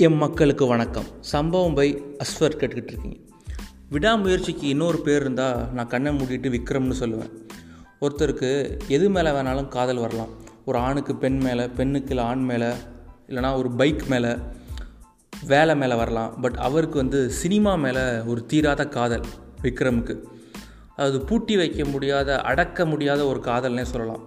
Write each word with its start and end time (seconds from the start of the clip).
M 0.00 0.14
மக்களுக்கு 0.14 0.66
வணக்கம். 0.66 1.04
சம்பவம் 1.20 1.74
பை 1.74 2.02
அஸ்வர் 2.18 2.54
கேட்டுக்கிட்டு 2.58 2.86
இருக்கீங்க. 2.86 3.16
விடாமுயற்சிக்கு 3.90 4.62
இன்னொரு 4.62 4.98
பேர் 4.98 5.20
இருந்தால் 5.20 5.72
நான் 5.72 5.86
கண்ணை 5.86 6.16
மூடிட்டு 6.16 6.58
விக்ரம்னு 6.58 6.92
சொல்லுவேன். 7.00 7.30
ஒருத்தருக்கு 8.00 8.78
எது 8.88 9.10
மேலே 9.10 9.30
வேணாலும் 9.30 9.68
காதல் 9.68 9.96
வரலாம். 9.96 10.28
ஒரு 10.64 10.78
ஆணுக்கு 10.78 11.16
பெண் 11.16 11.38
மேலே 11.38 11.68
பெண்ணுக்கு 11.68 12.08
இல்லை 12.08 12.24
ஆண் 12.24 12.44
மேலே 12.44 12.72
இல்லைனா 13.28 13.56
ஒரு 13.56 13.70
பைக் 13.70 14.02
மேலே 14.08 14.36
வேலை 15.46 15.76
மேலே 15.76 15.94
வரலாம். 15.94 16.40
பட் 16.40 16.54
அவருக்கு 16.54 16.96
வந்து 16.96 17.30
சினிமா 17.30 17.74
மேலே 17.74 18.20
ஒரு 18.26 18.46
தீராத 18.46 18.88
காதல் 18.88 19.24
விக்ரமுக்கு. 19.62 20.18
அது 20.96 21.20
பூட்டி 21.20 21.56
வைக்க 21.56 21.84
முடியாத 21.84 22.40
அடக்க 22.40 22.86
முடியாத 22.86 23.26
ஒரு 23.26 23.40
காதல்னே 23.40 23.82
சொல்லலாம். 23.82 24.22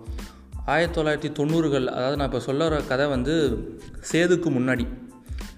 ஆயிரத்தி 0.66 1.02
தொள்ளாயிரத்தி 1.02 1.32
தொண்ணூறுகள் 1.32 1.86
அதாவது 1.86 2.18
நான் 2.18 2.32
இப்போ 2.32 2.54
சொல்லுற 2.54 2.88
கதை 2.88 3.08
வந்து 3.08 3.58
சேதுக்கு 4.12 4.50
முன்னாடி. 4.50 5.03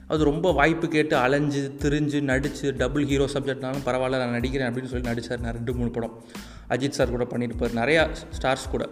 அது 0.08 0.23
ரொம்ப 0.23 0.52
வாய்ப்பு 0.52 0.88
கேட்டு 0.88 1.16
அலைஞ்சு 1.16 1.62
திரிஞ்சு 1.80 2.22
நடித்து 2.22 2.76
டபுள் 2.77 3.05
ஹீரோ 3.05 3.26
சப்ஜெக்ட்னாலும் 3.34 3.86
பரவாயில்ல 3.86 4.18
நான் 4.23 4.36
நடிக்கிறேன் 4.40 4.68
அப்படின்னு 4.70 4.91
சொல்லி 4.94 5.08
நடித்தார் 5.08 5.40
நான் 5.40 5.54
ரெண்டு 5.54 5.73
மூணு 5.73 5.90
படம். 5.90 6.23
அஜித் 6.70 6.98
சார் 6.98 7.13
கூட 7.16 7.23
பண்ணியிருப்பார். 7.23 7.73
நிறையா 7.82 8.02
ஸ்டார்ஸ் 8.38 8.70
கூட. 8.72 8.90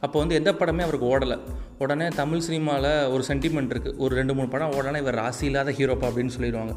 அப்போ 0.00 0.18
வந்து 0.18 0.34
எந்த 0.34 0.52
படமே 0.52 0.82
அவருக்கு 0.86 1.06
ஓடலை. 1.12 1.38
உடனே 1.78 2.08
தமிழ் 2.08 2.44
சினிமாவில் 2.48 3.06
ஒரு 3.06 3.24
சென்டிமெண்ட் 3.28 3.72
இருக்குது 3.74 3.96
ஒரு 3.96 4.14
ரெண்டு 4.14 4.34
மூணு 4.34 4.48
படம் 4.48 4.70
ஓடனே 4.70 4.96
இவர் 4.96 5.14
ராசி 5.14 5.44
இல்லாத 5.46 5.70
ஹீரோப்பா 5.70 6.06
அப்படின்னு 6.10 6.36
சொல்லிடுவாங்க. 6.38 6.74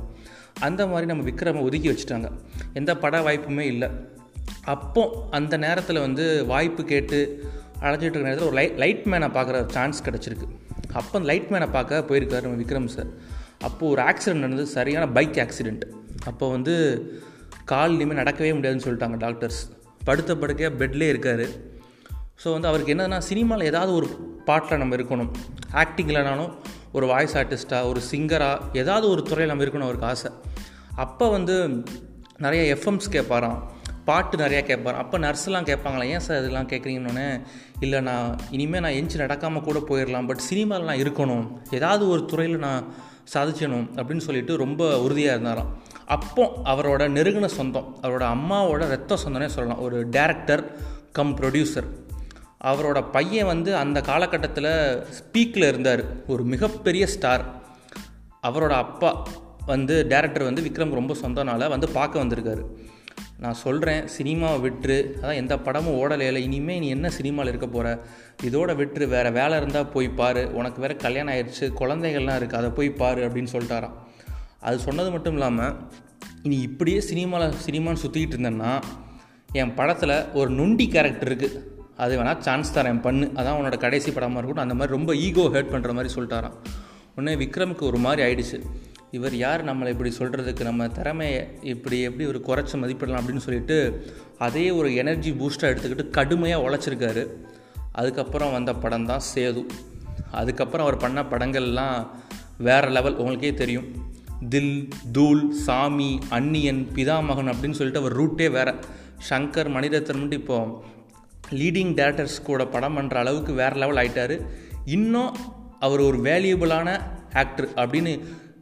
அந்த 0.59 0.87
மாதிரி 0.87 1.05
நம்ம 1.05 1.29
விக்ரமை 1.29 1.61
ஒதுக்கி 1.61 1.89
வச்சுட்டாங்க. 1.89 2.31
எந்த 2.73 2.97
பட 2.97 3.21
வாய்ப்புமே 3.21 3.65
இல்லை. 3.73 3.89
அப்போ 4.63 5.27
அந்த 5.31 5.57
நேரத்தில் 5.57 5.99
வந்து 5.99 6.45
வாய்ப்பு 6.45 6.83
கேட்டு 6.83 7.19
அழைஞ்சிட்டு 7.81 8.15
இருக்க 8.15 8.27
நேரத்தில் 8.29 8.47
ஒரு 8.47 8.55
லைட் 8.55 8.77
லைட் 8.77 9.05
மேனை 9.05 9.29
பார்க்குற 9.37 9.65
சான்ஸ் 9.69 10.03
கிடச்சிருக்கு. 10.03 10.47
அப்போ 10.93 11.19
அந்த 11.19 11.27
லைட் 11.31 11.49
மேனை 11.49 11.71
பார்க்க 11.71 12.05
போயிருக்காரு 12.09 12.41
நம்ம 12.41 12.61
விக்ரம் 12.63 12.93
சார் 12.95 13.41
அப்போது 13.67 13.91
ஒரு 13.93 14.01
ஆக்சிடெண்ட் 14.09 14.43
நடந்தது 14.45 14.69
சரியான 14.77 15.05
பைக் 15.17 15.39
ஆக்சிடெண்ட் 15.45 15.85
அப்போ 16.31 16.45
வந்து 16.55 16.73
கால் 17.71 17.95
இனிமேல் 17.97 18.19
நடக்கவே 18.21 18.51
முடியாதுன்னு 18.57 18.85
சொல்லிட்டாங்க 18.87 19.17
டாக்டர்ஸ் 19.25 19.61
படுத்த 20.07 20.31
படுக்கையாக 20.35 20.77
பெட்லேயே 20.79 21.11
இருக்கார். 21.13 21.45
ஸோ 22.41 22.47
வந்து 22.55 22.69
அவருக்கு 22.69 22.93
என்னன்னா 22.95 23.19
சினிமாவில் 23.29 23.69
ஏதாவது 23.71 23.91
ஒரு 23.99 24.07
பாட்டில் 24.47 24.81
நம்ம 24.81 24.95
இருக்கணும். 24.99 25.29
ஆக்டிங்லனாலும் 25.81 26.51
ஒரு 26.97 27.05
வாய்ஸ் 27.11 27.35
ஆர்டிஸ்ட்டாக 27.41 27.89
ஒரு 27.91 28.01
சிங்கராக 28.09 28.77
ஏதாவது 28.81 29.05
ஒரு 29.13 29.21
துறையில் 29.29 29.51
நம்ம 29.51 29.65
இருக்கணும் 29.65 29.87
அவருக்கு 29.87 30.09
ஆசை. 30.09 30.31
அப்போ 31.03 31.25
வந்து 31.35 31.55
நிறைய 32.45 32.61
எஃப்எம்ஸ் 32.75 33.13
கேட்பாராம். 33.15 33.59
பாட்டு 34.09 34.35
நிறையா 34.37 34.61
கேட்பார் 34.69 34.99
அப்போ 35.01 35.15
நர்ஸ்லாம் 35.25 35.67
கேட்பாங்களா 35.69 36.05
ஏன் 36.15 36.23
சார் 36.25 36.39
இதெல்லாம் 36.41 36.69
கேட்குறீங்கன்னு 36.71 37.27
இல்லை 37.85 37.99
நான் 38.09 38.27
இனிமேல் 38.55 38.83
நான் 38.85 38.97
எஞ்சி 38.99 39.17
நடக்காமல் 39.17 39.65
கூட 39.67 39.79
போயிடலாம். 39.89 40.27
பட் 40.31 40.43
சினிமாவில் 40.49 40.89
நான் 40.89 41.03
இருக்கணும். 41.03 41.45
ஏதாவது 41.77 42.03
ஒரு 42.13 42.23
துறையில் 42.31 42.63
நான் 42.67 42.83
சாதிச்சணும் 43.33 43.87
அப்படின்னு 43.95 44.17
சொல்லிட்டு 44.17 44.57
ரொம்ப 44.57 45.01
உறுதியாக 45.01 45.39
இருந்தாராம். 45.39 45.77
அப்போ 46.05 46.51
அவரோட 46.65 47.03
நெருங்கின 47.17 47.45
சொந்தம் 47.45 47.97
அவரோட 48.01 48.35
அம்மாவோட 48.35 48.87
ரத்த 48.87 49.17
சொந்தனே 49.25 49.45
சொல்லலாம். 49.45 49.81
ஒரு 49.81 50.07
டேரக்டர் 50.07 50.63
கம் 51.11 51.37
ப்ரொடியூசர் 51.37 51.87
அவரோட 52.63 53.11
பையன் 53.11 53.45
வந்து 53.45 53.75
அந்த 53.75 54.01
காலகட்டத்தில் 54.01 55.03
ஸ்பீக்கில் 55.19 55.67
இருந்தார். 55.67 56.25
ஒரு 56.25 56.43
மிகப்பெரிய 56.43 57.07
ஸ்டார் 57.07 57.43
அவரோட 58.47 58.69
அப்பா 58.69 59.23
வந்து 59.65 60.05
டேரக்டர் 60.09 60.43
வந்து 60.43 60.61
விக்ரம் 60.61 60.93
ரொம்ப 60.93 61.15
சொந்தனால 61.21 61.69
வந்து 61.69 61.89
பார்க்க 61.89 62.23
வந்திருக்காரு. 62.23 62.63
நான் 63.43 63.59
சொல்கிறேன் 63.63 64.03
சினிமாவை 64.15 64.59
விட்டுரு. 64.65 64.97
அதான் 65.21 65.39
எந்த 65.41 65.55
படமும் 65.65 65.97
ஓடலையில 66.01 66.41
இனிமேல் 66.47 66.81
நீ 66.83 66.87
என்ன 66.97 67.07
சினிமாவில் 67.17 67.51
இருக்க 67.51 67.67
போகிற 67.75 67.87
இதோட 68.47 68.71
விட்டுரு 68.81 69.05
வேறு 69.15 69.29
வேலை 69.39 69.55
இருந்தால் 69.61 69.91
போய் 69.95 70.09
பாரு. 70.19 70.43
உனக்கு 70.59 70.81
வேறு 70.83 70.95
கல்யாணம் 71.05 71.33
ஆயிடுச்சு 71.33 71.67
குழந்தைகள்லாம் 71.81 72.39
இருக்குது 72.39 72.61
அதை 72.61 72.69
போய் 72.77 72.89
பாரு 73.01 73.21
அப்படின்னு 73.27 73.53
சொல்லிட்டாராம். 73.55 73.97
அது 74.67 74.77
சொன்னது 74.87 75.09
மட்டும் 75.15 75.35
இல்லாமல் 75.37 75.75
இனி 76.47 76.57
இப்படியே 76.69 76.99
சினிமாவில் 77.09 77.59
சினிமான்னு 77.65 78.03
சுற்றிக்கிட்டு 78.05 78.37
இருந்தேன்னா 78.37 78.71
என் 79.61 79.75
படத்தில் 79.79 80.15
ஒரு 80.39 80.49
நொண்டி 80.59 80.85
கேரக்டர் 80.95 81.29
இருக்குது 81.31 81.59
அது 82.03 82.13
வேணால் 82.19 82.41
சான்ஸ் 82.45 82.73
தரேன் 82.77 83.03
பண்ணு. 83.05 83.25
அதான் 83.39 83.57
உன்னோட 83.59 83.77
கடைசி 83.85 84.09
படமாக 84.11 84.39
இருக்கட்டும் 84.39 84.65
அந்த 84.67 84.77
மாதிரி 84.79 84.95
ரொம்ப 84.97 85.11
ஈகோ 85.25 85.43
ஹேர்ட் 85.55 85.73
பண்ணுற 85.73 85.91
மாதிரி 85.97 86.13
சொல்லிட்டாராம். 86.15 86.55
உடனே 87.15 87.33
விக்ரமுக்கு 87.43 87.83
ஒரு 87.91 87.99
மாதிரி 88.05 88.21
ஆயிடுச்சு. 88.27 88.59
இவர் 89.15 89.35
யார் 89.35 89.61
நம்மளை 89.65 89.87
இப்படி 89.87 90.11
சொல்கிறதுக்கு 90.17 90.61
நம்ம 90.61 90.87
திறமையை 90.87 91.47
இப்படி 91.61 92.01
எப்படி 92.01 92.25
ஒரு 92.29 92.39
குறைச்சி 92.47 92.75
மதிப்பிடலாம் 92.75 93.19
அப்படின்னு 93.19 93.43
சொல்லிட்டு 93.47 94.05
அதே 94.37 94.71
ஒரு 94.71 94.95
எனர்ஜி 94.95 95.31
பூஸ்டாக 95.31 95.71
எடுத்துக்கிட்டு 95.71 96.09
கடுமையாக 96.09 96.63
உழைச்சிருக்காரு. 96.63 97.23
அதுக்கப்புறம் 97.91 98.51
வந்த 98.51 98.73
படம் 98.73 99.05
தான் 99.05 99.21
சேது. 99.35 99.61
அதுக்கப்புறம் 100.31 100.85
அவர் 100.87 101.01
பண்ண 101.03 101.21
படங்கள்லாம் 101.21 102.07
வேறு 102.57 102.89
லெவல் 102.89 103.15
உங்களுக்கே 103.15 103.53
தெரியும். 103.53 103.87
தில் 104.49 104.87
தூள் 105.11 105.51
சாமி 105.51 106.19
அன்னியன் 106.29 106.87
பிதாமகன் 106.95 107.51
அப்படின்னு 107.53 107.79
சொல்லிட்டு 107.81 107.99
அவர் 107.99 108.19
ரூட்டே 108.21 108.49
வேறு. 108.51 108.73
சங்கர் 109.29 109.69
மணிரத்னம்ட்டு 109.75 110.31
இப்போ 110.31 110.83
லீடிங் 111.51 111.93
டேரக்டர்ஸ் 111.99 112.43
கூட 112.43 112.65
படம் 112.65 112.97
பண்ணுற 112.97 113.13
அளவுக்கு 113.13 113.53
வேறு 113.53 113.75
லெவல் 113.75 114.01
ஆகிட்டார் 114.03 114.35
இன்னும் 114.85 115.35
அவர் 115.79 115.99
ஒரு 115.99 116.17
வேல்யூபிளான 116.17 117.01
ஆக்டர் 117.33 117.69
அப்படின்னு 117.75 118.13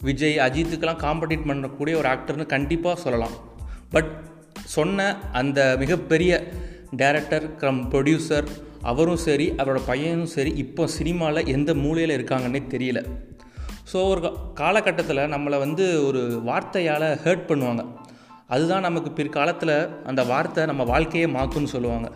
விஜய் 0.01 0.38
அஜித்துக்கெல்லாம் 0.38 1.03
காம்படிட் 1.06 1.47
பண்ணக்கூடிய 1.50 1.95
ஒரு 1.95 2.09
ஆக்டர்னு 2.09 2.45
கண்டிப்பாக 2.45 3.01
சொல்லலாம். 3.01 3.35
பட் 3.89 4.12
சொன்ன 4.66 5.17
அந்த 5.31 5.59
மிகப்பெரிய 5.79 6.31
டேரக்டர் 6.97 7.56
கம் 7.56 7.81
ப்ரொடியூசர் 7.91 8.47
அவரும் 8.81 9.22
சரி 9.25 9.47
அவரோட 9.51 9.79
பையனும் 9.85 10.31
சரி 10.35 10.51
இப்போ 10.63 10.88
சினிமாவில் 10.88 11.50
எந்த 11.56 11.73
மூலையில் 11.73 12.16
இருக்காங்கன்னே 12.17 12.62
தெரியல. 12.73 13.01
ஸோ 13.91 14.07
ஒரு 14.09 14.29
காலகட்டத்தில் 14.53 15.29
நம்மளை 15.34 15.57
வந்து 15.59 15.85
ஒரு 16.07 16.22
வார்த்தையால் 16.45 17.07
ஹர்ட் 17.25 17.47
பண்ணுவாங்க. 17.50 17.83
அதுதான் 18.47 18.81
நமக்கு 18.81 19.09
பிற்காலத்தில் 19.12 19.75
அந்த 20.03 20.23
வார்த்தை 20.23 20.66
நம்ம 20.66 20.83
வாழ்க்கையே 20.83 21.28
மாற்றுன்னு 21.28 21.73
சொல்லுவாங்க. 21.75 22.07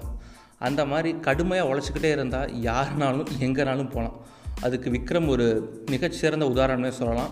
அந்த 0.60 0.86
மாதிரி 0.86 1.10
கடுமையாக 1.28 1.70
உழைச்சிக்கிட்டே 1.72 2.12
இருந்தால் 2.12 2.52
யாருனாலும் 2.70 3.32
எங்கேனாலும் 3.40 3.92
போகலாம் 3.96 4.18
அதுக்கு 4.62 4.90
விக்ரம் 4.90 5.28
ஒரு 5.28 5.46
மிகச்சிறந்த 5.92 6.46
உதாரணமே 6.46 6.90
சொல்லலாம். 6.90 7.32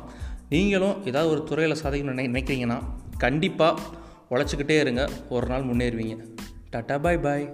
நீங்களும் 0.49 1.05
ஏதாவது 1.05 1.31
ஒரு 1.31 1.43
துறையில் 1.43 1.81
சாதிக்கணும்னு 1.83 2.29
நினைக்கிறீங்கன்னா 2.29 2.81
கண்டிப்பாக 3.17 3.81
உழைச்சிக்கிட்டே 4.29 4.79
இருங்க. 4.79 5.09
ஒரு 5.29 5.47
நாள் 5.47 5.63
முன்னேறுவீங்க. 5.63 6.17
டாட்டா 6.71 6.99
பாய் 6.99 7.17
பாய். 7.17 7.53